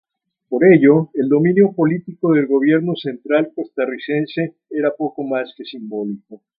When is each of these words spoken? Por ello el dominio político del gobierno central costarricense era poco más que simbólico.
Por 0.49 0.63
ello 0.65 1.11
el 1.13 1.29
dominio 1.29 1.73
político 1.73 2.31
del 2.33 2.47
gobierno 2.47 2.95
central 2.95 3.51
costarricense 3.53 4.55
era 4.71 4.95
poco 4.95 5.21
más 5.21 5.53
que 5.55 5.63
simbólico. 5.63 6.41